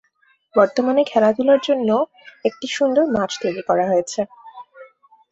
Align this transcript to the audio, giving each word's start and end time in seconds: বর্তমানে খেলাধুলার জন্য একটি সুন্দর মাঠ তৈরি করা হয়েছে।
বর্তমানে 0.55 1.01
খেলাধুলার 1.03 1.59
জন্য 1.67 1.89
একটি 2.45 2.67
সুন্দর 2.69 3.05
মাঠ 3.15 3.29
তৈরি 3.43 3.61
করা 3.69 3.85
হয়েছে। 3.87 4.21